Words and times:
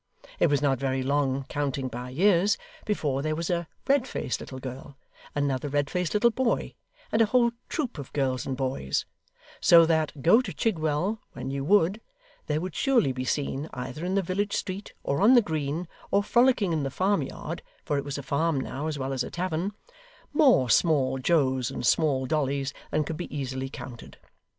It 0.39 0.47
was 0.47 0.63
not 0.63 0.79
very 0.79 1.03
long, 1.03 1.45
counting 1.47 1.87
by 1.87 2.09
years, 2.09 2.57
before 2.85 3.21
there 3.21 3.35
was 3.35 3.51
a 3.51 3.67
red 3.87 4.07
faced 4.07 4.39
little 4.39 4.57
girl, 4.57 4.97
another 5.35 5.69
red 5.69 5.91
faced 5.91 6.15
little 6.15 6.31
boy, 6.31 6.73
and 7.11 7.21
a 7.21 7.27
whole 7.27 7.51
troop 7.69 7.99
of 7.99 8.11
girls 8.11 8.47
and 8.47 8.57
boys: 8.57 9.05
so 9.59 9.85
that, 9.85 10.23
go 10.23 10.41
to 10.41 10.51
Chigwell 10.51 11.19
when 11.33 11.51
you 11.51 11.63
would, 11.65 12.01
there 12.47 12.59
would 12.59 12.73
surely 12.73 13.11
be 13.11 13.25
seen, 13.25 13.69
either 13.73 14.03
in 14.03 14.15
the 14.15 14.23
village 14.23 14.53
street, 14.55 14.95
or 15.03 15.21
on 15.21 15.35
the 15.35 15.39
green, 15.43 15.87
or 16.09 16.23
frolicking 16.23 16.73
in 16.73 16.81
the 16.81 16.89
farm 16.89 17.21
yard 17.21 17.61
for 17.85 17.95
it 17.99 18.03
was 18.03 18.17
a 18.17 18.23
farm 18.23 18.59
now, 18.59 18.87
as 18.87 18.97
well 18.97 19.13
as 19.13 19.23
a 19.23 19.29
tavern 19.29 19.71
more 20.33 20.67
small 20.67 21.19
Joes 21.19 21.69
and 21.69 21.85
small 21.85 22.25
Dollys 22.25 22.73
than 22.89 23.03
could 23.03 23.17
be 23.17 23.37
easily 23.37 23.69
counted. 23.69 24.17